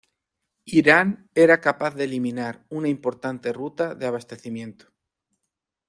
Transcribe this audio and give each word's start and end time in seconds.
Irán 0.79 1.09
era 1.35 1.61
capaz 1.61 1.93
de 1.93 2.05
eliminar 2.05 2.65
una 2.71 2.87
importante 2.89 3.53
ruta 3.53 3.93
de 3.93 4.07
abastecimiento. 4.07 4.87